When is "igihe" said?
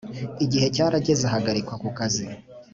0.45-0.67